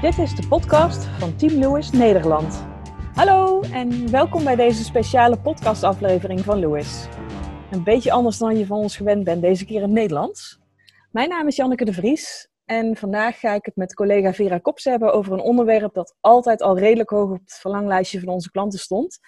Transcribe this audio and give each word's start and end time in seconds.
Dit 0.00 0.18
is 0.18 0.34
de 0.34 0.48
podcast 0.48 1.04
van 1.04 1.36
Team 1.36 1.58
Lewis 1.58 1.90
Nederland. 1.90 2.66
Hallo 3.14 3.62
en 3.62 4.10
welkom 4.10 4.44
bij 4.44 4.56
deze 4.56 4.84
speciale 4.84 5.40
podcastaflevering 5.40 6.40
van 6.40 6.58
Lewis. 6.58 7.06
Een 7.70 7.84
beetje 7.84 8.12
anders 8.12 8.38
dan 8.38 8.58
je 8.58 8.66
van 8.66 8.78
ons 8.78 8.96
gewend 8.96 9.24
bent, 9.24 9.42
deze 9.42 9.64
keer 9.64 9.82
in 9.82 9.92
Nederlands. 9.92 10.60
Mijn 11.10 11.28
naam 11.28 11.46
is 11.46 11.56
Janneke 11.56 11.84
de 11.84 11.92
Vries 11.92 12.48
en 12.64 12.96
vandaag 12.96 13.38
ga 13.38 13.54
ik 13.54 13.64
het 13.64 13.76
met 13.76 13.94
collega 13.94 14.32
Vera 14.32 14.58
Kops 14.58 14.84
hebben 14.84 15.12
over 15.12 15.32
een 15.32 15.40
onderwerp 15.40 15.94
dat 15.94 16.16
altijd 16.20 16.62
al 16.62 16.78
redelijk 16.78 17.10
hoog 17.10 17.30
op 17.30 17.40
het 17.40 17.58
verlanglijstje 17.60 18.20
van 18.20 18.28
onze 18.28 18.50
klanten 18.50 18.78
stond, 18.78 19.18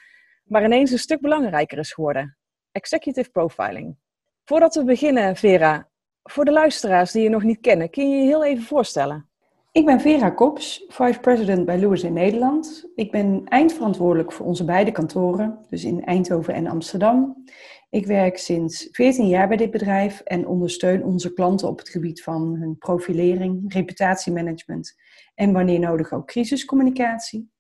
maar 0.45 0.65
ineens 0.65 0.91
een 0.91 0.98
stuk 0.98 1.21
belangrijker 1.21 1.79
is 1.79 1.93
geworden: 1.93 2.37
executive 2.73 3.30
profiling. 3.30 3.97
Voordat 4.45 4.75
we 4.75 4.84
beginnen, 4.84 5.37
Vera, 5.37 5.89
voor 6.23 6.45
de 6.45 6.52
luisteraars 6.52 7.12
die 7.12 7.23
je 7.23 7.29
nog 7.29 7.43
niet 7.43 7.61
kennen, 7.61 7.91
kun 7.91 8.11
je 8.11 8.16
je 8.16 8.27
heel 8.27 8.45
even 8.45 8.65
voorstellen? 8.65 9.30
Ik 9.73 9.84
ben 9.84 10.01
Vera 10.01 10.30
Kops, 10.30 10.84
Vice 10.88 11.20
President 11.20 11.65
bij 11.65 11.78
Lewis 11.78 12.02
in 12.02 12.12
Nederland. 12.12 12.91
Ik 12.95 13.11
ben 13.11 13.45
eindverantwoordelijk 13.45 14.33
voor 14.33 14.47
onze 14.47 14.65
beide 14.65 14.92
kantoren, 14.92 15.59
dus 15.69 15.84
in 15.84 16.05
Eindhoven 16.05 16.55
en 16.55 16.66
Amsterdam. 16.66 17.45
Ik 17.91 18.06
werk 18.06 18.38
sinds 18.38 18.88
14 18.91 19.28
jaar 19.28 19.48
bij 19.48 19.56
dit 19.56 19.70
bedrijf 19.70 20.20
en 20.20 20.47
ondersteun 20.47 21.05
onze 21.05 21.33
klanten 21.33 21.69
op 21.69 21.78
het 21.78 21.88
gebied 21.88 22.23
van 22.23 22.56
hun 22.56 22.78
profilering, 22.78 23.73
reputatiemanagement 23.73 24.95
en 25.34 25.52
wanneer 25.52 25.78
nodig 25.78 26.12
ook 26.12 26.27
crisiscommunicatie. 26.27 27.50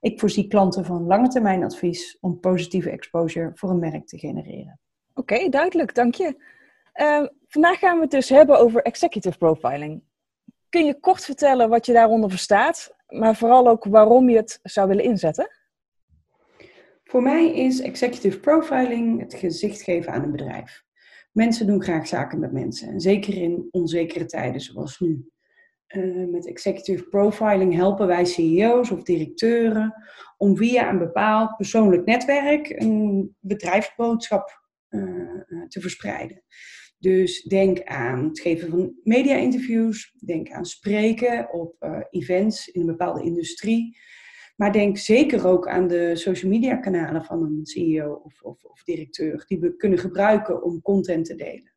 Ik 0.00 0.20
voorzie 0.20 0.48
klanten 0.48 0.84
van 0.84 1.06
lange 1.06 1.64
advies 1.64 2.18
om 2.20 2.40
positieve 2.40 2.90
exposure 2.90 3.50
voor 3.54 3.70
een 3.70 3.78
merk 3.78 4.06
te 4.06 4.18
genereren. 4.18 4.80
Oké, 5.14 5.48
duidelijk, 5.48 5.94
dank 5.94 6.14
je. 6.14 6.36
Uh, 6.94 7.26
vandaag 7.46 7.78
gaan 7.78 7.96
we 7.96 8.02
het 8.02 8.10
dus 8.10 8.28
hebben 8.28 8.58
over 8.58 8.82
executive 8.82 9.38
profiling. 9.38 10.02
Kun 10.72 10.84
je 10.84 11.00
kort 11.00 11.24
vertellen 11.24 11.68
wat 11.68 11.86
je 11.86 11.92
daaronder 11.92 12.30
verstaat, 12.30 12.94
maar 13.08 13.36
vooral 13.36 13.68
ook 13.68 13.84
waarom 13.84 14.28
je 14.28 14.36
het 14.36 14.58
zou 14.62 14.88
willen 14.88 15.04
inzetten? 15.04 15.48
Voor 17.04 17.22
mij 17.22 17.54
is 17.54 17.80
executive 17.80 18.40
profiling 18.40 19.20
het 19.20 19.34
gezicht 19.34 19.82
geven 19.82 20.12
aan 20.12 20.22
een 20.22 20.30
bedrijf. 20.30 20.82
Mensen 21.32 21.66
doen 21.66 21.82
graag 21.82 22.06
zaken 22.06 22.38
met 22.38 22.52
mensen, 22.52 22.88
en 22.88 23.00
zeker 23.00 23.36
in 23.36 23.68
onzekere 23.70 24.24
tijden 24.24 24.60
zoals 24.60 25.00
nu. 25.00 25.30
Uh, 25.88 26.28
met 26.28 26.46
executive 26.46 27.08
profiling 27.08 27.74
helpen 27.74 28.06
wij 28.06 28.24
CEO's 28.24 28.90
of 28.90 29.02
directeuren 29.02 29.94
om 30.36 30.56
via 30.56 30.90
een 30.90 30.98
bepaald 30.98 31.56
persoonlijk 31.56 32.04
netwerk 32.04 32.68
een 32.68 33.36
bedrijfsboodschap 33.40 34.62
uh, 34.88 35.40
te 35.68 35.80
verspreiden. 35.80 36.42
Dus 37.02 37.42
denk 37.42 37.82
aan 37.84 38.24
het 38.24 38.40
geven 38.40 38.70
van 38.70 38.94
media-interviews, 39.02 40.14
denk 40.24 40.50
aan 40.50 40.64
spreken 40.64 41.52
op 41.52 41.76
uh, 41.80 41.98
events 42.10 42.68
in 42.68 42.80
een 42.80 42.86
bepaalde 42.86 43.22
industrie. 43.22 43.98
Maar 44.56 44.72
denk 44.72 44.98
zeker 44.98 45.46
ook 45.46 45.68
aan 45.68 45.88
de 45.88 46.16
social 46.16 46.50
media 46.50 46.76
kanalen 46.76 47.24
van 47.24 47.42
een 47.42 47.66
CEO 47.66 48.12
of, 48.12 48.42
of, 48.42 48.64
of 48.64 48.82
directeur, 48.82 49.44
die 49.46 49.60
we 49.60 49.76
kunnen 49.76 49.98
gebruiken 49.98 50.62
om 50.62 50.82
content 50.82 51.24
te 51.24 51.34
delen. 51.34 51.72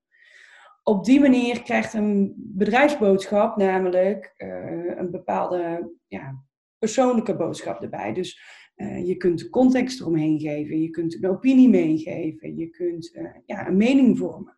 Op 0.84 1.06
die 1.06 1.20
manier 1.20 1.64
krijgt 1.64 1.94
een 1.94 2.34
bedrijfsboodschap 2.38 3.58
namelijk 3.58 4.34
uh, 4.38 4.98
een 4.98 5.12
bepaalde 5.12 5.94
ja, 6.08 6.44
persoonlijke 6.78 7.36
boodschap 7.36 7.82
erbij. 7.82 8.14
Dus 8.14 8.42
uh, 8.76 9.08
je 9.08 9.16
kunt 9.16 9.50
context 9.50 10.00
eromheen 10.00 10.40
geven, 10.40 10.82
je 10.82 10.90
kunt 10.90 11.16
een 11.16 11.30
opinie 11.30 11.70
meegeven, 11.70 12.58
je 12.58 12.70
kunt 12.70 13.20
ja, 13.46 13.68
een 13.68 13.78
mening 13.78 14.18
vormen. 14.18 14.58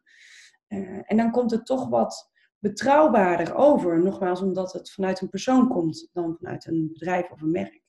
Uh, 0.67 0.99
en 1.03 1.17
dan 1.17 1.31
komt 1.31 1.51
het 1.51 1.65
toch 1.65 1.89
wat 1.89 2.31
betrouwbaarder 2.59 3.55
over. 3.55 4.03
Nogmaals, 4.03 4.41
omdat 4.41 4.73
het 4.73 4.91
vanuit 4.91 5.21
een 5.21 5.29
persoon 5.29 5.67
komt 5.67 6.09
dan 6.13 6.35
vanuit 6.37 6.65
een 6.65 6.89
bedrijf 6.93 7.31
of 7.31 7.41
een 7.41 7.51
merk. 7.51 7.81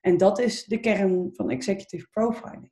En 0.00 0.16
dat 0.16 0.38
is 0.38 0.64
de 0.64 0.80
kern 0.80 1.30
van 1.32 1.50
executive 1.50 2.08
profiling. 2.10 2.70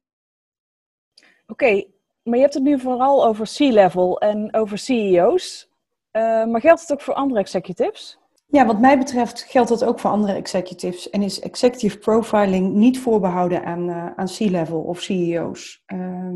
Oké, 1.46 1.84
maar 2.22 2.34
je 2.34 2.40
hebt 2.40 2.54
het 2.54 2.62
nu 2.62 2.80
vooral 2.80 3.26
over 3.26 3.46
C-level 3.46 4.20
en 4.20 4.54
over 4.54 4.78
CEO's. 4.78 5.68
Uh, 6.12 6.46
maar 6.46 6.60
geldt 6.60 6.80
het 6.80 6.92
ook 6.92 7.00
voor 7.00 7.14
andere 7.14 7.40
executives? 7.40 8.18
Ja, 8.46 8.66
wat 8.66 8.80
mij 8.80 8.98
betreft 8.98 9.42
geldt 9.42 9.68
dat 9.68 9.84
ook 9.84 9.98
voor 9.98 10.10
andere 10.10 10.32
executives. 10.32 11.10
En 11.10 11.22
is 11.22 11.40
executive 11.40 11.98
profiling 11.98 12.74
niet 12.74 12.98
voorbehouden 12.98 13.64
aan, 13.64 13.88
uh, 13.88 14.06
aan 14.16 14.26
C-level 14.26 14.80
of 14.80 15.00
CEO's. 15.00 15.82
Uh, 15.86 16.30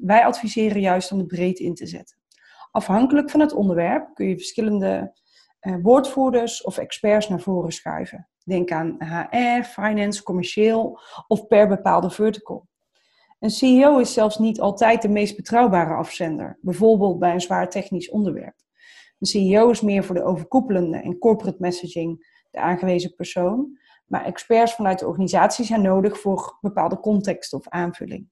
wij 0.00 0.24
adviseren 0.24 0.80
juist 0.80 1.12
om 1.12 1.18
het 1.18 1.26
breed 1.26 1.58
in 1.58 1.74
te 1.74 1.86
zetten. 1.86 2.17
Afhankelijk 2.78 3.30
van 3.30 3.40
het 3.40 3.52
onderwerp 3.52 4.14
kun 4.14 4.28
je 4.28 4.36
verschillende 4.36 5.12
uh, 5.60 5.76
woordvoerders 5.82 6.62
of 6.62 6.78
experts 6.78 7.28
naar 7.28 7.40
voren 7.40 7.72
schuiven. 7.72 8.28
Denk 8.44 8.70
aan 8.70 8.96
HR, 8.98 9.62
finance, 9.62 10.22
commercieel 10.22 11.00
of 11.26 11.46
per 11.46 11.68
bepaalde 11.68 12.10
vertical. 12.10 12.68
Een 13.38 13.50
CEO 13.50 13.98
is 13.98 14.12
zelfs 14.12 14.38
niet 14.38 14.60
altijd 14.60 15.02
de 15.02 15.08
meest 15.08 15.36
betrouwbare 15.36 15.94
afzender, 15.94 16.58
bijvoorbeeld 16.60 17.18
bij 17.18 17.32
een 17.32 17.40
zwaar 17.40 17.70
technisch 17.70 18.10
onderwerp. 18.10 18.54
Een 19.18 19.26
CEO 19.26 19.70
is 19.70 19.80
meer 19.80 20.04
voor 20.04 20.14
de 20.14 20.24
overkoepelende 20.24 20.98
en 20.98 21.18
corporate 21.18 21.60
messaging 21.60 22.42
de 22.50 22.58
aangewezen 22.58 23.14
persoon, 23.14 23.78
maar 24.06 24.24
experts 24.24 24.74
vanuit 24.74 24.98
de 24.98 25.06
organisatie 25.06 25.64
zijn 25.64 25.82
nodig 25.82 26.20
voor 26.20 26.58
bepaalde 26.60 27.00
context 27.00 27.52
of 27.52 27.68
aanvulling. 27.68 28.28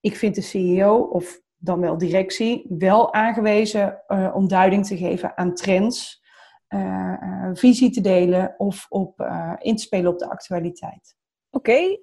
Ik 0.00 0.16
vind 0.16 0.34
de 0.34 0.40
CEO 0.40 0.96
of 0.96 1.40
dan 1.62 1.80
wel 1.80 1.98
directie, 1.98 2.66
wel 2.68 3.14
aangewezen 3.14 4.02
uh, 4.08 4.30
om 4.34 4.48
duiding 4.48 4.86
te 4.86 4.96
geven 4.96 5.36
aan 5.36 5.54
trends, 5.54 6.22
uh, 6.68 7.14
uh, 7.22 7.50
visie 7.52 7.90
te 7.90 8.00
delen 8.00 8.54
of 8.56 8.86
op, 8.88 9.20
in 9.58 9.76
te 9.76 9.82
spelen 9.82 10.12
op 10.12 10.18
de 10.18 10.30
actualiteit. 10.30 11.16
Oké, 11.50 11.98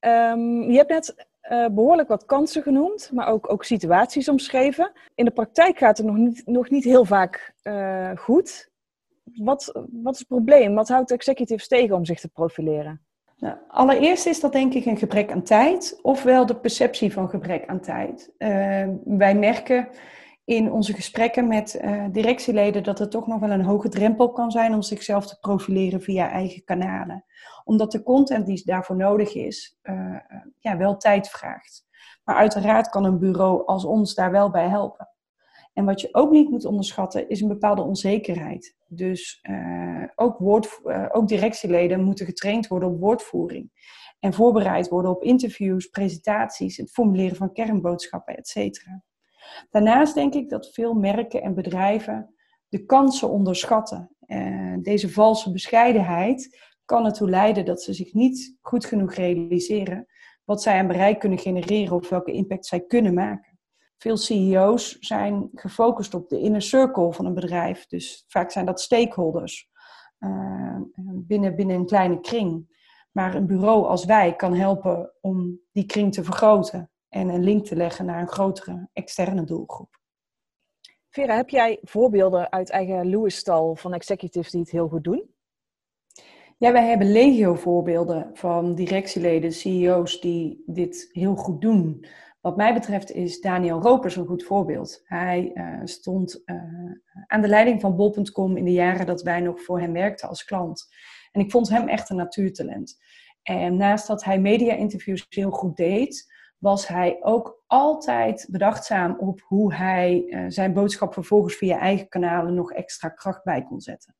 um, 0.00 0.70
je 0.70 0.76
hebt 0.76 0.90
net 0.90 1.26
behoorlijk 1.74 2.08
wat 2.08 2.24
kansen 2.24 2.62
genoemd, 2.62 3.10
maar 3.12 3.26
ook, 3.26 3.52
ook 3.52 3.64
situaties 3.64 4.28
omschreven. 4.28 4.92
In 5.14 5.24
de 5.24 5.30
praktijk 5.30 5.78
gaat 5.78 5.98
het 5.98 6.06
nog 6.06 6.16
niet, 6.16 6.46
nog 6.46 6.70
niet 6.70 6.84
heel 6.84 7.04
vaak 7.04 7.54
goed. 8.14 8.70
Wat, 9.34 9.72
wat 10.02 10.12
is 10.12 10.18
het 10.18 10.28
probleem? 10.28 10.74
Wat 10.74 10.88
houdt 10.88 11.10
executives 11.10 11.68
tegen 11.68 11.96
om 11.96 12.04
zich 12.04 12.20
te 12.20 12.28
profileren? 12.28 13.07
Nou, 13.38 13.56
allereerst 13.68 14.26
is 14.26 14.40
dat 14.40 14.52
denk 14.52 14.74
ik 14.74 14.86
een 14.86 14.96
gebrek 14.96 15.30
aan 15.30 15.42
tijd, 15.42 15.98
ofwel 16.02 16.46
de 16.46 16.56
perceptie 16.56 17.12
van 17.12 17.28
gebrek 17.28 17.66
aan 17.66 17.80
tijd. 17.80 18.32
Uh, 18.38 18.88
wij 19.04 19.34
merken 19.34 19.88
in 20.44 20.72
onze 20.72 20.92
gesprekken 20.92 21.48
met 21.48 21.80
uh, 21.82 22.04
directieleden 22.10 22.82
dat 22.82 22.98
het 22.98 23.10
toch 23.10 23.26
nog 23.26 23.40
wel 23.40 23.50
een 23.50 23.64
hoge 23.64 23.88
drempel 23.88 24.32
kan 24.32 24.50
zijn 24.50 24.74
om 24.74 24.82
zichzelf 24.82 25.26
te 25.26 25.38
profileren 25.40 26.02
via 26.02 26.30
eigen 26.30 26.64
kanalen. 26.64 27.24
Omdat 27.64 27.92
de 27.92 28.02
content 28.02 28.46
die 28.46 28.62
daarvoor 28.64 28.96
nodig 28.96 29.34
is, 29.34 29.78
uh, 29.82 30.16
ja, 30.58 30.76
wel 30.76 30.96
tijd 30.96 31.28
vraagt. 31.28 31.84
Maar 32.24 32.36
uiteraard 32.36 32.88
kan 32.88 33.04
een 33.04 33.18
bureau 33.18 33.66
als 33.66 33.84
ons 33.84 34.14
daar 34.14 34.30
wel 34.30 34.50
bij 34.50 34.68
helpen. 34.68 35.08
En 35.78 35.84
wat 35.84 36.00
je 36.00 36.08
ook 36.12 36.30
niet 36.30 36.50
moet 36.50 36.64
onderschatten, 36.64 37.28
is 37.28 37.40
een 37.40 37.48
bepaalde 37.48 37.82
onzekerheid. 37.82 38.76
Dus 38.88 39.40
uh, 39.50 40.04
ook, 40.14 40.38
woord, 40.38 40.80
uh, 40.84 41.06
ook 41.10 41.28
directieleden 41.28 42.04
moeten 42.04 42.26
getraind 42.26 42.66
worden 42.66 42.88
op 42.88 43.00
woordvoering. 43.00 43.70
En 44.18 44.32
voorbereid 44.32 44.88
worden 44.88 45.10
op 45.10 45.22
interviews, 45.22 45.86
presentaties, 45.86 46.76
het 46.76 46.90
formuleren 46.90 47.36
van 47.36 47.52
kernboodschappen, 47.52 48.36
etc. 48.36 48.84
Daarnaast 49.70 50.14
denk 50.14 50.34
ik 50.34 50.48
dat 50.48 50.72
veel 50.72 50.94
merken 50.94 51.42
en 51.42 51.54
bedrijven 51.54 52.34
de 52.68 52.84
kansen 52.84 53.30
onderschatten. 53.30 54.10
Uh, 54.26 54.76
deze 54.82 55.10
valse 55.10 55.52
bescheidenheid 55.52 56.58
kan 56.84 57.04
ertoe 57.04 57.30
leiden 57.30 57.64
dat 57.64 57.82
ze 57.82 57.92
zich 57.92 58.12
niet 58.12 58.56
goed 58.60 58.84
genoeg 58.84 59.14
realiseren 59.14 60.06
wat 60.44 60.62
zij 60.62 60.78
aan 60.78 60.86
bereik 60.86 61.18
kunnen 61.18 61.38
genereren 61.38 61.96
of 61.96 62.08
welke 62.08 62.32
impact 62.32 62.66
zij 62.66 62.80
kunnen 62.80 63.14
maken 63.14 63.47
veel 63.98 64.16
CEO's 64.16 64.98
zijn 64.98 65.48
gefocust 65.54 66.14
op 66.14 66.28
de 66.28 66.40
inner 66.40 66.62
circle 66.62 67.12
van 67.12 67.26
een 67.26 67.34
bedrijf. 67.34 67.86
Dus 67.86 68.24
vaak 68.26 68.50
zijn 68.50 68.66
dat 68.66 68.80
stakeholders 68.80 69.70
uh, 70.18 70.76
binnen, 71.00 71.56
binnen 71.56 71.76
een 71.76 71.86
kleine 71.86 72.20
kring. 72.20 72.76
Maar 73.12 73.34
een 73.34 73.46
bureau 73.46 73.86
als 73.86 74.04
wij 74.04 74.36
kan 74.36 74.54
helpen 74.54 75.14
om 75.20 75.60
die 75.72 75.86
kring 75.86 76.12
te 76.12 76.24
vergroten 76.24 76.90
en 77.08 77.28
een 77.28 77.44
link 77.44 77.64
te 77.64 77.76
leggen 77.76 78.04
naar 78.04 78.20
een 78.20 78.28
grotere 78.28 78.88
externe 78.92 79.44
doelgroep. 79.44 80.00
Vera, 81.10 81.36
heb 81.36 81.48
jij 81.48 81.78
voorbeelden 81.82 82.52
uit 82.52 82.70
eigen 82.70 83.06
Lewis-stal 83.06 83.76
van 83.76 83.94
executives 83.94 84.50
die 84.50 84.60
het 84.60 84.70
heel 84.70 84.88
goed 84.88 85.04
doen? 85.04 85.34
Ja, 86.58 86.72
wij 86.72 86.88
hebben 86.88 87.12
legio 87.12 87.54
voorbeelden 87.54 88.30
van 88.32 88.74
directieleden, 88.74 89.52
CEO's 89.52 90.20
die 90.20 90.62
dit 90.66 91.08
heel 91.12 91.34
goed 91.34 91.60
doen. 91.60 92.06
Wat 92.48 92.56
mij 92.56 92.74
betreft 92.74 93.10
is 93.10 93.40
Daniel 93.40 93.80
Ropers 93.80 94.16
een 94.16 94.26
goed 94.26 94.44
voorbeeld. 94.44 95.00
Hij 95.04 95.50
uh, 95.54 95.80
stond 95.84 96.42
uh, 96.44 96.56
aan 97.26 97.40
de 97.40 97.48
leiding 97.48 97.80
van 97.80 97.96
bol.com 97.96 98.56
in 98.56 98.64
de 98.64 98.72
jaren 98.72 99.06
dat 99.06 99.22
wij 99.22 99.40
nog 99.40 99.62
voor 99.62 99.80
hem 99.80 99.92
werkten 99.92 100.28
als 100.28 100.44
klant. 100.44 100.88
En 101.32 101.40
ik 101.40 101.50
vond 101.50 101.68
hem 101.68 101.88
echt 101.88 102.10
een 102.10 102.16
natuurtalent. 102.16 102.98
En 103.42 103.76
naast 103.76 104.06
dat 104.06 104.24
hij 104.24 104.40
media-interviews 104.40 105.26
heel 105.28 105.50
goed 105.50 105.76
deed, 105.76 106.32
was 106.58 106.86
hij 106.86 107.16
ook 107.20 107.62
altijd 107.66 108.48
bedachtzaam 108.50 109.16
op 109.18 109.40
hoe 109.40 109.74
hij 109.74 110.24
uh, 110.26 110.44
zijn 110.48 110.72
boodschap 110.72 111.12
vervolgens 111.12 111.54
via 111.54 111.78
eigen 111.78 112.08
kanalen 112.08 112.54
nog 112.54 112.72
extra 112.72 113.08
kracht 113.08 113.44
bij 113.44 113.62
kon 113.62 113.80
zetten. 113.80 114.16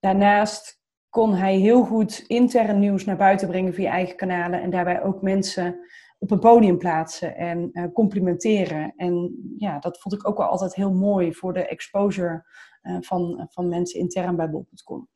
Daarnaast 0.00 0.80
kon 1.08 1.34
hij 1.34 1.56
heel 1.56 1.84
goed 1.84 2.24
intern 2.26 2.78
nieuws 2.78 3.04
naar 3.04 3.16
buiten 3.16 3.48
brengen 3.48 3.74
via 3.74 3.90
eigen 3.90 4.16
kanalen 4.16 4.62
en 4.62 4.70
daarbij 4.70 5.02
ook 5.02 5.22
mensen 5.22 5.80
op 6.18 6.30
een 6.30 6.38
podium 6.38 6.78
plaatsen 6.78 7.36
en 7.36 7.70
uh, 7.72 7.84
complimenteren. 7.92 8.92
En 8.96 9.36
ja, 9.56 9.78
dat 9.78 10.00
vond 10.00 10.14
ik 10.14 10.28
ook 10.28 10.36
wel 10.36 10.46
altijd 10.46 10.74
heel 10.74 10.92
mooi 10.92 11.34
voor 11.34 11.52
de 11.52 11.66
exposure 11.66 12.46
uh, 12.82 12.96
van, 13.00 13.46
van 13.50 13.68
mensen 13.68 14.00
intern 14.00 14.36
bij 14.36 14.50
bol.com. 14.50 15.08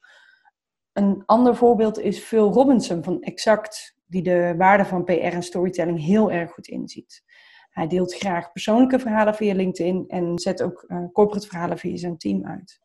Een 0.93 1.23
ander 1.27 1.57
voorbeeld 1.57 1.99
is 1.99 2.19
Phil 2.19 2.53
Robinson 2.53 3.05
van 3.05 3.21
Exact, 3.21 3.97
die 4.07 4.23
de 4.23 4.55
waarde 4.57 4.85
van 4.85 5.05
PR 5.05 5.13
en 5.13 5.43
storytelling 5.43 6.01
heel 6.01 6.31
erg 6.31 6.53
goed 6.53 6.69
inziet. 6.69 7.25
Hij 7.71 7.87
deelt 7.87 8.15
graag 8.15 8.53
persoonlijke 8.53 8.99
verhalen 8.99 9.35
via 9.35 9.55
LinkedIn 9.55 10.05
en 10.09 10.39
zet 10.39 10.63
ook 10.63 10.85
uh, 10.89 11.05
corporate 11.13 11.47
verhalen 11.47 11.79
via 11.79 11.97
zijn 11.97 12.17
team 12.17 12.47
uit. 12.47 12.81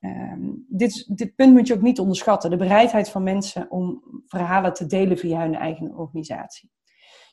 Um, 0.00 0.66
dit, 0.68 1.16
dit 1.16 1.34
punt 1.34 1.52
moet 1.52 1.66
je 1.66 1.74
ook 1.74 1.82
niet 1.82 1.98
onderschatten, 1.98 2.50
de 2.50 2.56
bereidheid 2.56 3.08
van 3.08 3.22
mensen 3.22 3.70
om 3.70 4.02
verhalen 4.26 4.72
te 4.72 4.86
delen 4.86 5.18
via 5.18 5.40
hun 5.40 5.54
eigen 5.54 5.96
organisatie. 5.96 6.70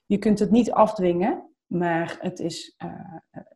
Je 0.06 0.18
kunt 0.18 0.40
het 0.40 0.52
niet 0.52 0.72
afdwingen, 0.72 1.56
maar 1.66 2.18
het 2.20 2.40
is 2.40 2.76
uh, 2.86 2.92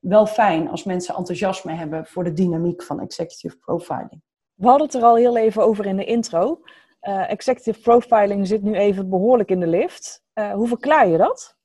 wel 0.02 0.26
fijn 0.26 0.70
als 0.70 0.84
mensen 0.84 1.16
enthousiasme 1.16 1.74
hebben 1.74 2.06
voor 2.06 2.24
de 2.24 2.34
dynamiek 2.34 2.84
van 2.84 3.00
executive 3.00 3.58
profiling. 3.58 4.22
We 4.54 4.68
hadden 4.68 4.86
het 4.86 4.96
er 4.96 5.04
al 5.04 5.16
heel 5.16 5.38
even 5.38 5.64
over 5.64 5.86
in 5.86 5.98
de 5.98 6.06
intro. 6.06 6.62
Uh, 7.02 7.32
executive 7.32 7.80
profiling 7.80 8.48
zit 8.48 8.62
nu 8.62 8.74
even 8.76 9.10
behoorlijk 9.10 9.50
in 9.50 9.60
de 9.60 9.68
lift. 9.68 10.24
Uh, 10.34 10.52
hoe 10.52 10.68
verklaar 10.68 11.08
je 11.08 11.18
dat? 11.18 11.58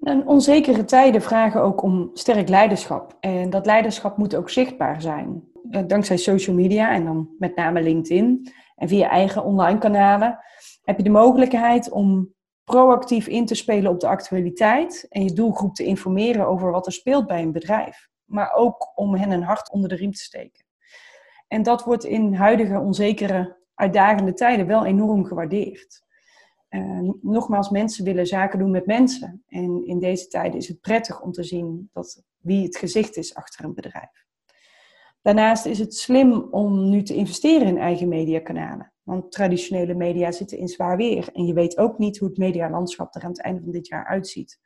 En 0.00 0.26
onzekere 0.26 0.84
tijden 0.84 1.22
vragen 1.22 1.62
ook 1.62 1.82
om 1.82 2.10
sterk 2.12 2.48
leiderschap. 2.48 3.16
En 3.20 3.50
dat 3.50 3.66
leiderschap 3.66 4.16
moet 4.16 4.36
ook 4.36 4.50
zichtbaar 4.50 5.02
zijn. 5.02 5.42
Dankzij 5.86 6.16
social 6.16 6.56
media 6.56 6.90
en 6.92 7.04
dan 7.04 7.34
met 7.38 7.56
name 7.56 7.82
LinkedIn 7.82 8.52
en 8.76 8.88
via 8.88 9.08
eigen 9.08 9.44
online 9.44 9.78
kanalen 9.78 10.38
heb 10.82 10.96
je 10.96 11.02
de 11.02 11.10
mogelijkheid 11.10 11.90
om 11.90 12.34
proactief 12.68 13.26
in 13.26 13.46
te 13.46 13.54
spelen 13.54 13.90
op 13.90 14.00
de 14.00 14.08
actualiteit 14.08 15.06
en 15.08 15.24
je 15.24 15.32
doelgroep 15.32 15.74
te 15.74 15.84
informeren 15.84 16.46
over 16.46 16.70
wat 16.70 16.86
er 16.86 16.92
speelt 16.92 17.26
bij 17.26 17.42
een 17.42 17.52
bedrijf. 17.52 18.08
Maar 18.24 18.52
ook 18.52 18.92
om 18.94 19.14
hen 19.14 19.30
een 19.30 19.42
hart 19.42 19.70
onder 19.70 19.88
de 19.88 19.94
riem 19.94 20.12
te 20.12 20.22
steken. 20.22 20.64
En 21.46 21.62
dat 21.62 21.84
wordt 21.84 22.04
in 22.04 22.34
huidige 22.34 22.78
onzekere, 22.78 23.56
uitdagende 23.74 24.32
tijden 24.32 24.66
wel 24.66 24.84
enorm 24.84 25.24
gewaardeerd. 25.24 26.02
Uh, 26.70 27.10
nogmaals, 27.20 27.70
mensen 27.70 28.04
willen 28.04 28.26
zaken 28.26 28.58
doen 28.58 28.70
met 28.70 28.86
mensen. 28.86 29.42
En 29.46 29.86
in 29.86 29.98
deze 29.98 30.28
tijden 30.28 30.58
is 30.58 30.68
het 30.68 30.80
prettig 30.80 31.20
om 31.20 31.32
te 31.32 31.44
zien 31.44 31.88
dat 31.92 32.22
wie 32.38 32.64
het 32.64 32.76
gezicht 32.76 33.16
is 33.16 33.34
achter 33.34 33.64
een 33.64 33.74
bedrijf. 33.74 34.26
Daarnaast 35.22 35.66
is 35.66 35.78
het 35.78 35.94
slim 35.94 36.48
om 36.50 36.88
nu 36.88 37.02
te 37.02 37.14
investeren 37.14 37.66
in 37.66 37.78
eigen 37.78 38.08
mediakanalen. 38.08 38.92
Want 39.02 39.32
traditionele 39.32 39.94
media 39.94 40.32
zitten 40.32 40.58
in 40.58 40.68
zwaar 40.68 40.96
weer. 40.96 41.28
En 41.32 41.46
je 41.46 41.52
weet 41.52 41.78
ook 41.78 41.98
niet 41.98 42.18
hoe 42.18 42.28
het 42.28 42.38
medialandschap 42.38 43.14
er 43.14 43.22
aan 43.22 43.30
het 43.30 43.42
einde 43.42 43.60
van 43.60 43.70
dit 43.70 43.86
jaar 43.86 44.06
uitziet. 44.06 44.58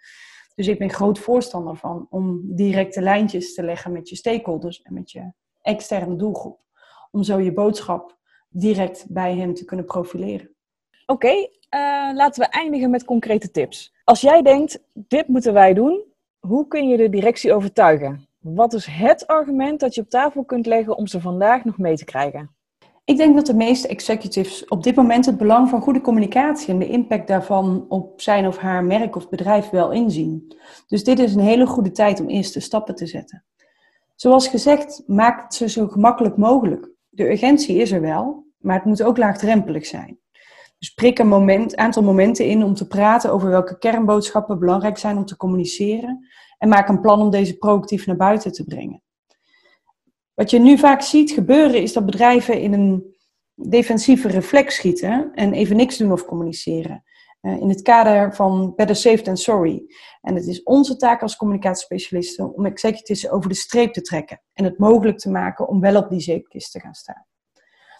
Dus 0.54 0.69
ik 0.69 0.78
ben 0.78 0.90
groot 0.90 1.19
voorstander 1.19 1.76
van 1.76 2.06
om 2.10 2.40
directe 2.44 3.02
lijntjes 3.02 3.54
te 3.54 3.62
leggen 3.62 3.93
met 3.93 4.08
je 4.08 4.16
stakeholders 4.16 4.82
en 4.82 4.94
met 4.94 5.10
je 5.10 5.32
externe 5.62 6.16
doelgroep. 6.16 6.60
Om 7.10 7.22
zo 7.22 7.40
je 7.40 7.52
boodschap 7.52 8.19
direct 8.49 9.06
bij 9.08 9.37
hen 9.37 9.54
te 9.54 9.64
kunnen 9.64 9.87
profileren. 9.87 10.50
Oké, 11.06 11.32
uh, 11.34 11.49
laten 12.14 12.43
we 12.43 12.49
eindigen 12.49 12.90
met 12.90 13.04
concrete 13.04 13.50
tips. 13.50 13.94
Als 14.04 14.20
jij 14.20 14.43
denkt, 14.43 14.82
dit 14.93 15.28
moeten 15.28 15.52
wij 15.52 15.75
doen, 15.75 16.04
hoe 16.38 16.66
kun 16.69 16.88
je 16.88 16.96
de 16.96 17.08
directie 17.08 17.54
overtuigen? 17.54 18.26
Wat 18.43 18.73
is 18.73 18.87
het 18.87 19.27
argument 19.27 19.81
dat 19.81 19.94
je 19.94 20.00
op 20.00 20.09
tafel 20.09 20.44
kunt 20.44 20.67
leggen 20.67 20.97
om 20.97 21.06
ze 21.06 21.21
vandaag 21.21 21.65
nog 21.65 21.79
mee 21.79 21.97
te 21.97 22.05
krijgen? 22.05 22.50
Ik 23.05 23.17
denk 23.17 23.35
dat 23.35 23.47
de 23.47 23.55
meeste 23.55 23.89
executives 23.89 24.65
op 24.65 24.83
dit 24.83 24.94
moment 24.94 25.27
het 25.27 25.39
belang 25.39 25.69
van 25.69 25.81
goede 25.81 26.00
communicatie 26.00 26.69
en 26.69 26.79
de 26.79 26.89
impact 26.89 27.29
daarvan 27.29 27.87
op 27.89 28.21
zijn 28.21 28.47
of 28.47 28.56
haar 28.56 28.85
merk 28.85 29.17
of 29.17 29.29
bedrijf 29.29 29.71
wel 29.71 29.91
inzien. 29.91 30.56
Dus 30.87 31.05
dit 31.05 31.19
is 31.19 31.35
een 31.35 31.41
hele 31.41 31.67
goede 31.67 31.91
tijd 31.91 32.21
om 32.21 32.29
eerste 32.29 32.61
stappen 32.61 32.94
te 32.94 33.06
zetten. 33.06 33.44
Zoals 34.15 34.49
gezegd, 34.49 35.03
maak 35.06 35.43
het 35.43 35.55
ze 35.55 35.69
zo 35.69 35.88
gemakkelijk 35.88 36.37
mogelijk. 36.37 36.91
De 37.09 37.31
urgentie 37.31 37.77
is 37.77 37.93
er 37.93 38.00
wel, 38.00 38.47
maar 38.59 38.77
het 38.77 38.85
moet 38.85 39.03
ook 39.03 39.17
laagdrempelig 39.17 39.87
zijn. 39.87 40.19
Dus 40.79 40.91
prik 40.91 41.19
een 41.19 41.29
moment, 41.29 41.77
aantal 41.77 42.03
momenten 42.03 42.47
in 42.47 42.65
om 42.65 42.75
te 42.75 42.87
praten 42.87 43.33
over 43.33 43.49
welke 43.49 43.79
kernboodschappen 43.79 44.59
belangrijk 44.59 44.99
zijn 44.99 45.17
om 45.17 45.25
te 45.25 45.37
communiceren 45.37 46.27
en 46.62 46.69
maak 46.69 46.88
een 46.88 47.00
plan 47.00 47.20
om 47.20 47.31
deze 47.31 47.56
proactief 47.56 48.06
naar 48.06 48.17
buiten 48.17 48.53
te 48.53 48.64
brengen. 48.64 49.03
Wat 50.35 50.50
je 50.50 50.59
nu 50.59 50.79
vaak 50.79 51.03
ziet 51.03 51.31
gebeuren 51.31 51.82
is 51.82 51.93
dat 51.93 52.06
bedrijven 52.06 52.61
in 52.61 52.73
een 52.73 53.17
defensieve 53.55 54.29
reflex 54.29 54.75
schieten 54.75 55.31
en 55.35 55.53
even 55.53 55.76
niks 55.76 55.97
doen 55.97 56.12
of 56.12 56.25
communiceren. 56.25 57.05
Uh, 57.41 57.61
in 57.61 57.69
het 57.69 57.82
kader 57.82 58.35
van 58.35 58.73
better 58.76 58.97
safe 58.97 59.23
than 59.23 59.37
sorry. 59.37 59.85
En 60.20 60.35
het 60.35 60.47
is 60.47 60.62
onze 60.62 60.97
taak 60.97 61.23
als 61.23 61.37
communicatiespecialisten 61.37 62.55
om 62.55 62.67
executives 62.67 63.31
over 63.31 63.49
de 63.49 63.55
streep 63.55 63.93
te 63.93 64.00
trekken 64.00 64.43
en 64.53 64.64
het 64.64 64.79
mogelijk 64.79 65.19
te 65.19 65.31
maken 65.31 65.69
om 65.69 65.81
wel 65.81 65.97
op 65.97 66.11
die 66.11 66.20
zeepkist 66.20 66.73
te 66.73 66.81
gaan 66.81 66.94
staan. 66.94 67.26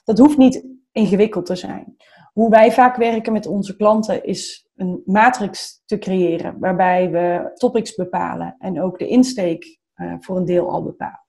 Dat 0.05 0.19
hoeft 0.19 0.37
niet 0.37 0.67
ingewikkeld 0.93 1.47
te 1.47 1.57
zijn. 1.57 1.97
Hoe 2.33 2.51
wij 2.51 2.73
vaak 2.73 2.97
werken 2.97 3.33
met 3.33 3.47
onze 3.47 3.77
klanten 3.77 4.25
is 4.25 4.69
een 4.83 5.03
matrix 5.05 5.83
te 5.85 5.99
creëren 5.99 6.59
waarbij 6.59 7.11
we 7.11 7.51
topics 7.55 7.95
bepalen 7.95 8.57
en 8.59 8.83
ook 8.83 8.99
de 8.99 9.07
insteek 9.07 9.79
uh, 9.97 10.15
voor 10.21 10.37
een 10.37 10.45
deel 10.45 10.71
al 10.71 10.83
bepalen. 10.83 11.21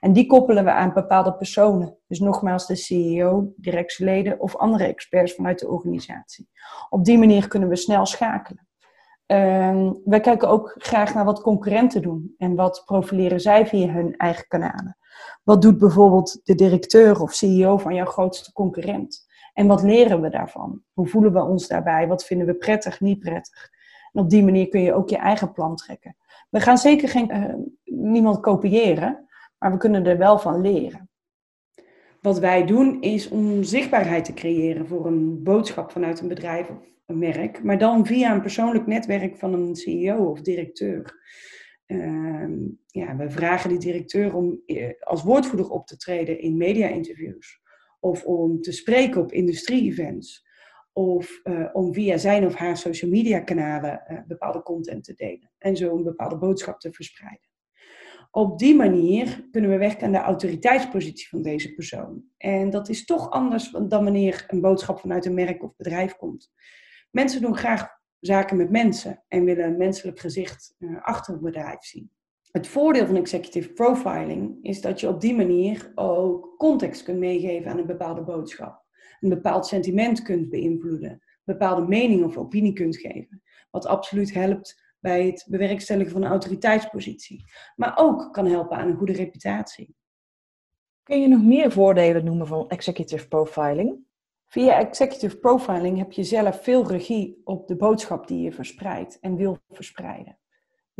En 0.00 0.12
die 0.12 0.26
koppelen 0.26 0.64
we 0.64 0.70
aan 0.70 0.92
bepaalde 0.92 1.34
personen. 1.34 1.98
Dus 2.06 2.20
nogmaals 2.20 2.66
de 2.66 2.76
CEO, 2.76 3.52
directieleden 3.56 4.40
of 4.40 4.56
andere 4.56 4.84
experts 4.84 5.34
vanuit 5.34 5.58
de 5.58 5.68
organisatie. 5.68 6.48
Op 6.88 7.04
die 7.04 7.18
manier 7.18 7.48
kunnen 7.48 7.68
we 7.68 7.76
snel 7.76 8.06
schakelen. 8.06 8.68
Uh, 9.26 9.90
wij 10.04 10.20
kijken 10.20 10.48
ook 10.48 10.74
graag 10.78 11.14
naar 11.14 11.24
wat 11.24 11.40
concurrenten 11.40 12.02
doen 12.02 12.34
en 12.38 12.54
wat 12.54 12.82
profileren 12.84 13.40
zij 13.40 13.66
via 13.66 13.92
hun 13.92 14.16
eigen 14.16 14.46
kanalen. 14.46 14.96
Wat 15.42 15.62
doet 15.62 15.78
bijvoorbeeld 15.78 16.40
de 16.44 16.54
directeur 16.54 17.20
of 17.20 17.32
CEO 17.32 17.76
van 17.76 17.94
jouw 17.94 18.06
grootste 18.06 18.52
concurrent? 18.52 19.26
En 19.60 19.66
wat 19.66 19.82
leren 19.82 20.20
we 20.20 20.28
daarvan? 20.28 20.82
Hoe 20.92 21.08
voelen 21.08 21.32
we 21.32 21.42
ons 21.42 21.68
daarbij? 21.68 22.06
Wat 22.06 22.24
vinden 22.24 22.46
we 22.46 22.54
prettig, 22.54 23.00
niet 23.00 23.18
prettig? 23.18 23.70
En 24.12 24.22
op 24.22 24.30
die 24.30 24.44
manier 24.44 24.68
kun 24.68 24.80
je 24.80 24.94
ook 24.94 25.08
je 25.08 25.16
eigen 25.16 25.52
plan 25.52 25.76
trekken. 25.76 26.16
We 26.50 26.60
gaan 26.60 26.78
zeker 26.78 27.08
geen, 27.08 27.30
uh, 27.34 27.54
niemand 27.84 28.40
kopiëren, 28.40 29.28
maar 29.58 29.72
we 29.72 29.76
kunnen 29.76 30.06
er 30.06 30.18
wel 30.18 30.38
van 30.38 30.60
leren. 30.60 31.10
Wat 32.20 32.38
wij 32.38 32.66
doen 32.66 33.00
is 33.00 33.28
om 33.28 33.62
zichtbaarheid 33.62 34.24
te 34.24 34.34
creëren 34.34 34.86
voor 34.86 35.06
een 35.06 35.42
boodschap 35.42 35.90
vanuit 35.90 36.20
een 36.20 36.28
bedrijf 36.28 36.70
of 36.70 36.78
een 37.06 37.18
merk, 37.18 37.62
maar 37.62 37.78
dan 37.78 38.06
via 38.06 38.34
een 38.34 38.42
persoonlijk 38.42 38.86
netwerk 38.86 39.36
van 39.36 39.52
een 39.52 39.76
CEO 39.76 40.30
of 40.30 40.40
directeur. 40.40 41.18
Uh, 41.86 42.48
ja, 42.86 43.16
we 43.16 43.30
vragen 43.30 43.68
die 43.68 43.78
directeur 43.78 44.34
om 44.34 44.62
eh, 44.66 44.90
als 45.00 45.22
woordvoerder 45.22 45.70
op 45.70 45.86
te 45.86 45.96
treden 45.96 46.40
in 46.40 46.56
media-interviews, 46.56 47.59
of 48.00 48.24
om 48.24 48.60
te 48.60 48.72
spreken 48.72 49.20
op 49.20 49.32
industrie-events, 49.32 50.48
of 50.92 51.40
uh, 51.44 51.68
om 51.72 51.94
via 51.94 52.16
zijn 52.16 52.46
of 52.46 52.54
haar 52.54 52.76
social 52.76 53.10
media-kanalen 53.10 54.02
uh, 54.08 54.18
bepaalde 54.26 54.62
content 54.62 55.04
te 55.04 55.14
delen 55.14 55.50
en 55.58 55.76
zo 55.76 55.96
een 55.96 56.04
bepaalde 56.04 56.38
boodschap 56.38 56.80
te 56.80 56.92
verspreiden. 56.92 57.48
Op 58.30 58.58
die 58.58 58.74
manier 58.74 59.48
kunnen 59.50 59.70
we 59.70 59.76
werken 59.76 60.06
aan 60.06 60.12
de 60.12 60.18
autoriteitspositie 60.18 61.28
van 61.28 61.42
deze 61.42 61.74
persoon. 61.74 62.24
En 62.36 62.70
dat 62.70 62.88
is 62.88 63.04
toch 63.04 63.30
anders 63.30 63.70
dan 63.70 64.04
wanneer 64.04 64.44
een 64.48 64.60
boodschap 64.60 65.00
vanuit 65.00 65.24
een 65.24 65.34
merk 65.34 65.62
of 65.62 65.76
bedrijf 65.76 66.16
komt. 66.16 66.52
Mensen 67.10 67.40
doen 67.40 67.56
graag 67.56 67.88
zaken 68.20 68.56
met 68.56 68.70
mensen 68.70 69.24
en 69.28 69.44
willen 69.44 69.64
een 69.64 69.76
menselijk 69.76 70.20
gezicht 70.20 70.74
uh, 70.78 71.02
achter 71.02 71.32
het 71.32 71.42
bedrijf 71.42 71.82
zien. 71.84 72.10
Het 72.52 72.66
voordeel 72.66 73.06
van 73.06 73.16
executive 73.16 73.72
profiling 73.72 74.58
is 74.62 74.80
dat 74.80 75.00
je 75.00 75.08
op 75.08 75.20
die 75.20 75.34
manier 75.34 75.92
ook 75.94 76.54
context 76.56 77.02
kunt 77.02 77.18
meegeven 77.18 77.70
aan 77.70 77.78
een 77.78 77.86
bepaalde 77.86 78.22
boodschap. 78.22 78.84
Een 79.20 79.28
bepaald 79.28 79.66
sentiment 79.66 80.22
kunt 80.22 80.48
beïnvloeden, 80.48 81.10
een 81.10 81.20
bepaalde 81.44 81.86
mening 81.86 82.24
of 82.24 82.36
opinie 82.36 82.72
kunt 82.72 82.96
geven. 82.96 83.42
Wat 83.70 83.86
absoluut 83.86 84.34
helpt 84.34 84.82
bij 85.00 85.26
het 85.26 85.46
bewerkstelligen 85.48 86.12
van 86.12 86.22
een 86.22 86.30
autoriteitspositie. 86.30 87.44
Maar 87.76 87.92
ook 87.96 88.32
kan 88.32 88.46
helpen 88.46 88.76
aan 88.76 88.88
een 88.88 88.96
goede 88.96 89.12
reputatie. 89.12 89.96
Kun 91.02 91.20
je 91.20 91.28
nog 91.28 91.42
meer 91.42 91.72
voordelen 91.72 92.24
noemen 92.24 92.46
van 92.46 92.68
executive 92.68 93.28
profiling? 93.28 93.98
Via 94.46 94.78
executive 94.78 95.38
profiling 95.38 95.98
heb 95.98 96.12
je 96.12 96.24
zelf 96.24 96.62
veel 96.62 96.86
regie 96.86 97.40
op 97.44 97.68
de 97.68 97.76
boodschap 97.76 98.28
die 98.28 98.40
je 98.40 98.52
verspreidt 98.52 99.18
en 99.20 99.36
wil 99.36 99.58
verspreiden. 99.68 100.39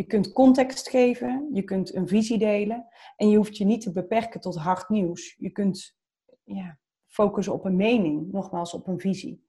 Je 0.01 0.07
kunt 0.07 0.33
context 0.33 0.89
geven, 0.89 1.49
je 1.53 1.63
kunt 1.63 1.95
een 1.95 2.09
visie 2.09 2.39
delen 2.39 2.87
en 3.17 3.29
je 3.29 3.37
hoeft 3.37 3.57
je 3.57 3.65
niet 3.65 3.81
te 3.81 3.93
beperken 3.93 4.41
tot 4.41 4.57
hard 4.57 4.89
nieuws. 4.89 5.35
Je 5.39 5.51
kunt 5.51 5.97
ja, 6.45 6.79
focussen 7.07 7.53
op 7.53 7.65
een 7.65 7.77
mening, 7.77 8.33
nogmaals 8.33 8.75
op 8.75 8.87
een 8.87 9.01
visie. 9.01 9.47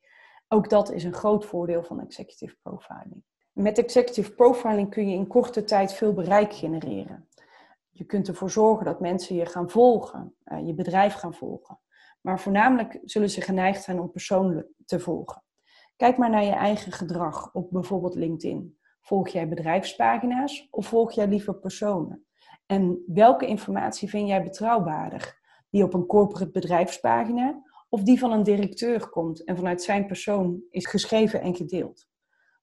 Ook 0.48 0.70
dat 0.70 0.92
is 0.92 1.04
een 1.04 1.14
groot 1.14 1.46
voordeel 1.46 1.84
van 1.84 2.02
executive 2.02 2.56
profiling. 2.62 3.24
Met 3.52 3.78
executive 3.78 4.34
profiling 4.34 4.90
kun 4.90 5.10
je 5.10 5.16
in 5.16 5.28
korte 5.28 5.64
tijd 5.64 5.94
veel 5.94 6.14
bereik 6.14 6.54
genereren. 6.54 7.28
Je 7.90 8.04
kunt 8.04 8.28
ervoor 8.28 8.50
zorgen 8.50 8.86
dat 8.86 9.00
mensen 9.00 9.36
je 9.36 9.46
gaan 9.46 9.70
volgen, 9.70 10.36
uh, 10.46 10.68
je 10.68 10.74
bedrijf 10.74 11.14
gaan 11.14 11.34
volgen. 11.34 11.80
Maar 12.22 12.40
voornamelijk 12.40 13.00
zullen 13.04 13.30
ze 13.30 13.42
geneigd 13.42 13.84
zijn 13.84 14.00
om 14.00 14.12
personen 14.12 14.76
te 14.86 15.00
volgen. 15.00 15.44
Kijk 15.96 16.18
maar 16.18 16.30
naar 16.30 16.44
je 16.44 16.52
eigen 16.52 16.92
gedrag 16.92 17.54
op 17.54 17.72
bijvoorbeeld 17.72 18.16
LinkedIn. 18.16 18.80
Volg 19.02 19.28
jij 19.28 19.48
bedrijfspagina's 19.48 20.68
of 20.72 20.88
volg 20.88 21.12
jij 21.12 21.28
liever 21.28 21.56
personen? 21.56 22.26
En 22.66 23.04
welke 23.08 23.46
informatie 23.46 24.10
vind 24.10 24.28
jij 24.28 24.44
betrouwbaarder? 24.44 25.40
Die 25.70 25.84
op 25.84 25.94
een 25.94 26.06
corporate 26.06 26.52
bedrijfspagina 26.52 27.62
of 27.90 28.02
die 28.02 28.20
van 28.20 28.32
een 28.32 28.44
directeur 28.44 29.10
komt 29.10 29.44
en 29.44 29.56
vanuit 29.56 29.84
zijn 29.84 30.06
persoon 30.06 30.62
is 30.70 30.88
geschreven 30.88 31.42
en 31.42 31.56
gedeeld? 31.56 32.08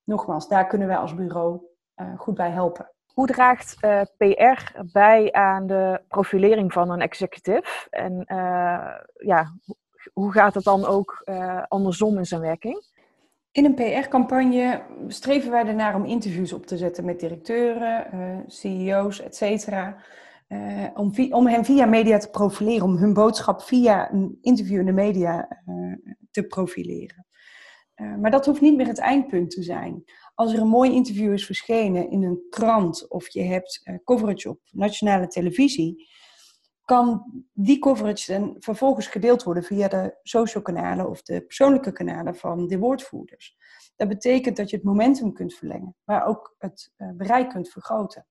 Nogmaals, 0.04 0.48
daar 0.48 0.66
kunnen 0.66 0.88
wij 0.88 0.96
als 0.96 1.14
bureau 1.14 1.60
uh, 1.96 2.18
goed 2.18 2.34
bij 2.34 2.50
helpen. 2.50 2.92
Hoe 3.14 3.26
draagt 3.26 3.76
eh, 3.80 4.00
PR 4.16 4.80
bij 4.92 5.32
aan 5.32 5.66
de 5.66 6.00
profilering 6.08 6.72
van 6.72 6.90
een 6.90 7.00
executive? 7.00 7.86
En 7.90 8.12
uh, 8.12 8.94
ja, 9.14 9.52
hoe 10.12 10.32
gaat 10.32 10.54
het 10.54 10.64
dan 10.64 10.84
ook 10.84 11.24
andersom 11.68 12.18
in 12.18 12.26
zijn 12.26 12.40
werking? 12.40 12.97
In 13.52 13.64
een 13.64 13.74
PR-campagne 13.74 14.82
streven 15.08 15.50
wij 15.50 15.66
ernaar 15.66 15.94
om 15.94 16.04
interviews 16.04 16.52
op 16.52 16.66
te 16.66 16.76
zetten 16.76 17.04
met 17.04 17.20
directeuren, 17.20 18.06
uh, 18.14 18.38
CEO's, 18.46 19.20
et 19.20 19.36
cetera. 19.36 20.04
Uh, 20.48 20.86
om, 20.94 21.12
om, 21.30 21.46
hen 21.46 21.64
via 21.64 21.86
media 21.86 22.18
te 22.18 22.30
profileren, 22.30 22.84
om 22.84 22.96
hun 22.96 23.12
boodschap 23.12 23.62
via 23.62 24.12
een 24.12 24.38
interview 24.40 24.78
in 24.78 24.86
de 24.86 24.92
media 24.92 25.62
uh, 25.66 26.14
te 26.30 26.42
profileren. 26.42 27.26
maar 28.20 28.30
dat 28.30 28.46
hoeft 28.46 28.60
niet 28.60 28.76
meer 28.76 28.86
het 28.86 28.98
eindpunt 28.98 29.50
te 29.50 29.62
zijn. 29.62 30.04
Als 30.34 30.52
er 30.52 30.60
een 30.60 30.68
mooi 30.68 30.92
interview 30.92 31.32
is 31.32 31.46
verschenen 31.46 32.10
in 32.10 32.22
een 32.22 32.46
krant 32.50 33.08
of 33.08 33.28
je 33.28 33.42
hebt 33.42 33.90
coverage 34.04 34.48
op 34.48 34.60
nationale 34.70 35.26
televisie, 35.26 36.08
kan 36.88 37.24
die 37.52 37.78
coverage 37.78 38.32
dan 38.32 38.56
vervolgens 38.58 39.06
gedeeld 39.06 39.42
worden 39.42 39.62
via 39.62 39.88
de 39.88 40.18
social 40.22 40.62
kanalen 40.62 41.08
of 41.08 41.22
de 41.22 41.40
persoonlijke 41.40 41.92
kanalen 41.92 42.36
van 42.36 42.66
de 42.66 42.78
woordvoerders. 42.78 43.56
Dat 43.96 44.08
betekent 44.08 44.56
dat 44.56 44.70
je 44.70 44.76
het 44.76 44.84
momentum 44.84 45.32
kunt 45.32 45.54
verlengen, 45.54 45.96
maar 46.04 46.26
ook 46.26 46.54
het 46.58 46.92
uh, 46.96 47.10
bereik 47.10 47.50
kunt 47.50 47.68
vergroten. 47.68 48.26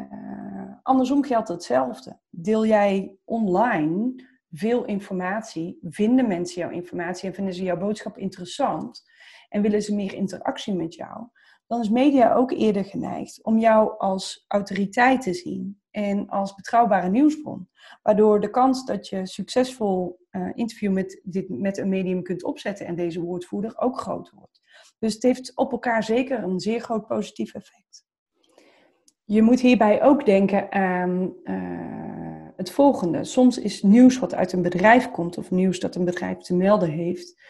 Uh, 0.00 0.72
andersom 0.82 1.24
geldt 1.24 1.48
hetzelfde. 1.48 2.20
Deel 2.30 2.66
jij 2.66 3.16
online 3.24 4.24
veel 4.50 4.84
informatie, 4.84 5.78
vinden 5.82 6.28
mensen 6.28 6.60
jouw 6.60 6.70
informatie 6.70 7.28
en 7.28 7.34
vinden 7.34 7.54
ze 7.54 7.62
jouw 7.62 7.78
boodschap 7.78 8.18
interessant 8.18 9.02
en 9.48 9.62
willen 9.62 9.82
ze 9.82 9.94
meer 9.94 10.14
interactie 10.14 10.74
met 10.74 10.94
jou, 10.94 11.28
dan 11.66 11.80
is 11.80 11.88
media 11.88 12.34
ook 12.34 12.50
eerder 12.50 12.84
geneigd 12.84 13.44
om 13.44 13.58
jou 13.58 13.98
als 13.98 14.44
autoriteit 14.48 15.22
te 15.22 15.34
zien 15.34 15.82
en 15.94 16.28
als 16.28 16.54
betrouwbare 16.54 17.08
nieuwsbron. 17.08 17.68
Waardoor 18.02 18.40
de 18.40 18.50
kans 18.50 18.84
dat 18.84 19.08
je 19.08 19.26
succesvol 19.26 20.18
uh, 20.30 20.50
interview 20.54 20.92
met, 20.92 21.20
dit, 21.22 21.48
met 21.48 21.78
een 21.78 21.88
medium 21.88 22.22
kunt 22.22 22.44
opzetten 22.44 22.86
en 22.86 22.94
deze 22.94 23.20
woordvoerder 23.20 23.78
ook 23.78 24.00
groot 24.00 24.30
wordt. 24.30 24.60
Dus 24.98 25.14
het 25.14 25.22
heeft 25.22 25.56
op 25.56 25.72
elkaar 25.72 26.02
zeker 26.02 26.42
een 26.42 26.60
zeer 26.60 26.80
groot 26.80 27.06
positief 27.06 27.54
effect. 27.54 28.04
Je 29.24 29.42
moet 29.42 29.60
hierbij 29.60 30.02
ook 30.02 30.26
denken 30.26 30.72
aan 30.72 31.34
uh, 31.44 32.46
het 32.56 32.70
volgende. 32.70 33.24
Soms 33.24 33.58
is 33.58 33.82
nieuws 33.82 34.18
wat 34.18 34.34
uit 34.34 34.52
een 34.52 34.62
bedrijf 34.62 35.10
komt 35.10 35.38
of 35.38 35.50
nieuws 35.50 35.80
dat 35.80 35.94
een 35.94 36.04
bedrijf 36.04 36.38
te 36.38 36.54
melden 36.54 36.90
heeft, 36.90 37.42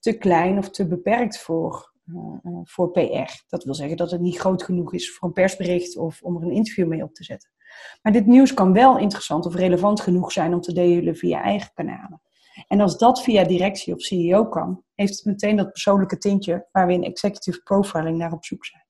te 0.00 0.18
klein 0.18 0.58
of 0.58 0.70
te 0.70 0.86
beperkt 0.86 1.38
voor 1.38 1.91
uh, 2.14 2.60
voor 2.64 2.90
PR. 2.90 3.44
Dat 3.48 3.64
wil 3.64 3.74
zeggen 3.74 3.96
dat 3.96 4.10
het 4.10 4.20
niet 4.20 4.38
groot 4.38 4.62
genoeg 4.62 4.92
is 4.92 5.14
voor 5.14 5.28
een 5.28 5.34
persbericht 5.34 5.96
of 5.96 6.22
om 6.22 6.36
er 6.36 6.42
een 6.42 6.52
interview 6.52 6.86
mee 6.86 7.02
op 7.02 7.14
te 7.14 7.24
zetten. 7.24 7.50
Maar 8.02 8.12
dit 8.12 8.26
nieuws 8.26 8.54
kan 8.54 8.72
wel 8.72 8.98
interessant 8.98 9.46
of 9.46 9.54
relevant 9.54 10.00
genoeg 10.00 10.32
zijn 10.32 10.54
om 10.54 10.60
te 10.60 10.72
delen 10.72 11.16
via 11.16 11.42
eigen 11.42 11.70
kanalen. 11.74 12.20
En 12.68 12.80
als 12.80 12.98
dat 12.98 13.22
via 13.22 13.44
directie 13.44 13.94
of 13.94 14.00
CEO 14.00 14.46
kan, 14.46 14.84
heeft 14.94 15.16
het 15.16 15.24
meteen 15.24 15.56
dat 15.56 15.70
persoonlijke 15.70 16.18
tintje 16.18 16.68
waar 16.72 16.86
we 16.86 16.92
in 16.92 17.04
executive 17.04 17.62
profiling 17.62 18.18
naar 18.18 18.32
op 18.32 18.44
zoek 18.44 18.64
zijn. 18.64 18.86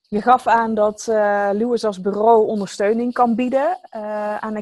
Je 0.00 0.22
gaf 0.22 0.46
aan 0.46 0.74
dat 0.74 1.06
uh, 1.10 1.50
Lewis 1.52 1.84
als 1.84 2.00
bureau 2.00 2.46
ondersteuning 2.46 3.12
kan 3.12 3.34
bieden 3.34 3.92
aan 4.40 4.56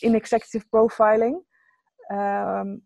in 0.00 0.14
executive 0.14 0.66
profiling. 0.68 1.42
Ehm, 2.06 2.76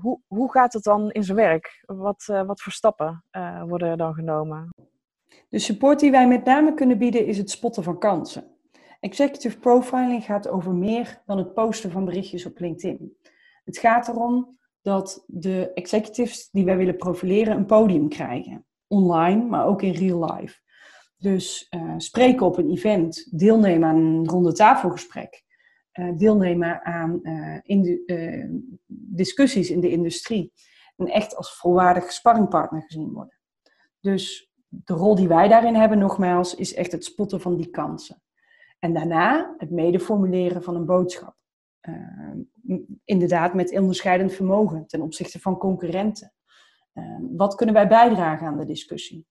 hoe, 0.00 0.20
hoe 0.26 0.50
gaat 0.50 0.72
het 0.72 0.82
dan 0.82 1.10
in 1.10 1.24
zijn 1.24 1.36
werk? 1.36 1.82
Wat, 1.86 2.26
uh, 2.30 2.46
wat 2.46 2.62
voor 2.62 2.72
stappen 2.72 3.24
worden 3.66 3.88
er 3.88 3.96
dan 3.96 4.14
genomen? 4.14 4.68
De 5.48 5.58
support 5.58 6.00
die 6.00 6.10
wij 6.10 6.28
met 6.28 6.44
name 6.44 6.74
kunnen 6.74 6.98
bieden 6.98 7.26
is 7.26 7.38
het 7.38 7.50
spotten 7.50 7.82
van 7.82 7.98
kansen. 7.98 8.44
Executive 9.00 9.58
profiling 9.58 10.24
gaat 10.24 10.48
over 10.48 10.74
meer 10.74 11.22
dan 11.26 11.38
het 11.38 11.54
posten 11.54 11.90
van 11.90 12.04
berichtjes 12.04 12.46
op 12.46 12.58
LinkedIn. 12.58 13.16
Het 13.64 13.78
gaat 13.78 14.08
erom 14.08 14.58
dat 14.82 15.24
de 15.26 15.72
executives 15.74 16.48
die 16.50 16.64
wij 16.64 16.76
willen 16.76 16.96
profileren 16.96 17.56
een 17.56 17.66
podium 17.66 18.08
krijgen. 18.08 18.66
Online, 18.86 19.44
maar 19.44 19.66
ook 19.66 19.82
in 19.82 19.92
real 19.92 20.32
life. 20.32 20.60
Dus 21.16 21.66
uh, 21.70 21.94
spreken 21.96 22.46
op 22.46 22.58
een 22.58 22.70
event, 22.70 23.26
deelnemen 23.30 23.88
aan 23.88 23.96
een 23.96 24.28
ronde 24.28 24.52
tafelgesprek, 24.52 25.43
deelnemen 26.16 26.84
aan 26.84 27.18
uh, 27.22 27.58
in 27.62 27.82
de, 27.82 28.62
discussies 28.86 29.70
in 29.70 29.80
de 29.80 29.90
industrie. 29.90 30.52
En 30.96 31.06
echt 31.06 31.36
als 31.36 31.56
volwaardig 31.56 32.12
sparringpartner 32.12 32.82
gezien 32.82 33.12
worden. 33.12 33.38
Dus 34.00 34.52
de 34.68 34.94
rol 34.94 35.14
die 35.14 35.28
wij 35.28 35.48
daarin 35.48 35.74
hebben, 35.74 35.98
nogmaals, 35.98 36.54
is 36.54 36.74
echt 36.74 36.92
het 36.92 37.04
spotten 37.04 37.40
van 37.40 37.56
die 37.56 37.70
kansen. 37.70 38.22
En 38.78 38.94
daarna 38.94 39.54
het 39.58 39.70
medeformuleren 39.70 40.62
van 40.62 40.76
een 40.76 40.86
boodschap. 40.86 41.36
Inderdaad, 43.04 43.54
met 43.54 43.78
onderscheidend 43.78 44.32
vermogen 44.32 44.86
ten 44.86 45.00
opzichte 45.00 45.40
van 45.40 45.58
concurrenten. 45.58 46.32
Wat 47.30 47.54
kunnen 47.54 47.74
wij 47.74 47.88
bijdragen 47.88 48.46
aan 48.46 48.58
de 48.58 48.64
discussie? 48.64 49.26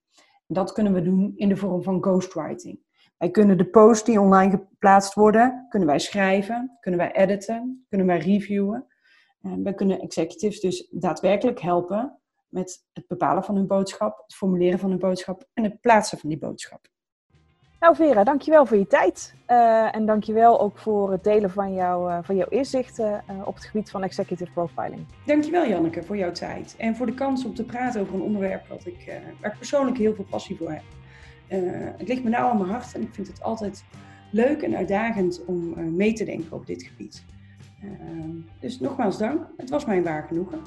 Dat 0.46 0.72
kunnen 0.72 0.92
we 0.92 1.02
doen 1.02 1.32
in 1.36 1.48
de 1.48 1.56
vorm 1.56 1.82
van 1.82 2.02
ghostwriting. 2.02 2.83
Wij 3.24 3.32
kunnen 3.32 3.58
de 3.58 3.64
posts 3.64 4.04
die 4.04 4.20
online 4.20 4.50
geplaatst 4.50 5.14
worden, 5.14 5.66
kunnen 5.68 5.88
wij 5.88 5.98
schrijven, 5.98 6.76
kunnen 6.80 7.00
wij 7.00 7.12
editen, 7.12 7.86
kunnen 7.88 8.06
wij 8.06 8.18
reviewen. 8.18 8.86
Uh, 9.42 9.52
wij 9.62 9.74
kunnen 9.74 10.00
executives 10.00 10.60
dus 10.60 10.88
daadwerkelijk 10.90 11.60
helpen 11.60 12.18
met 12.48 12.84
het 12.92 13.06
bepalen 13.06 13.44
van 13.44 13.56
hun 13.56 13.66
boodschap, 13.66 14.22
het 14.26 14.34
formuleren 14.34 14.78
van 14.78 14.90
hun 14.90 14.98
boodschap 14.98 15.44
en 15.52 15.64
het 15.64 15.80
plaatsen 15.80 16.18
van 16.18 16.28
die 16.28 16.38
boodschap. 16.38 16.86
Nou 17.80 17.96
Vera, 17.96 18.24
dankjewel 18.24 18.66
voor 18.66 18.76
je 18.76 18.86
tijd. 18.86 19.34
Uh, 19.48 19.96
en 19.96 20.06
dankjewel 20.06 20.60
ook 20.60 20.78
voor 20.78 21.10
het 21.10 21.24
delen 21.24 21.50
van, 21.50 21.74
jou, 21.74 22.10
uh, 22.10 22.18
van 22.22 22.36
jouw 22.36 22.48
inzichten 22.48 23.24
uh, 23.30 23.46
op 23.46 23.54
het 23.54 23.64
gebied 23.64 23.90
van 23.90 24.02
executive 24.02 24.52
profiling. 24.52 25.06
Dankjewel 25.26 25.66
Janneke 25.66 26.02
voor 26.02 26.16
jouw 26.16 26.32
tijd. 26.32 26.74
En 26.78 26.96
voor 26.96 27.06
de 27.06 27.14
kans 27.14 27.44
om 27.44 27.54
te 27.54 27.64
praten 27.64 28.00
over 28.00 28.14
een 28.14 28.22
onderwerp 28.22 28.68
wat 28.68 28.86
ik, 28.86 29.20
waar 29.40 29.52
ik 29.52 29.58
persoonlijk 29.58 29.98
heel 29.98 30.14
veel 30.14 30.26
passie 30.30 30.56
voor 30.56 30.70
heb. 30.70 30.82
Het 31.96 32.08
ligt 32.08 32.24
me 32.24 32.30
nauw 32.30 32.48
aan 32.48 32.58
mijn 32.58 32.70
hart 32.70 32.94
en 32.94 33.02
ik 33.02 33.14
vind 33.14 33.26
het 33.26 33.42
altijd 33.42 33.84
leuk 34.30 34.62
en 34.62 34.76
uitdagend 34.76 35.44
om 35.44 35.74
mee 35.96 36.12
te 36.12 36.24
denken 36.24 36.52
op 36.52 36.66
dit 36.66 36.82
gebied. 36.82 37.24
dus 38.60 38.80
nogmaals 38.80 39.18
dank. 39.18 39.46
Het 39.56 39.70
was 39.70 39.84
mijn 39.84 40.02
waar 40.02 40.22
genoegen. 40.22 40.58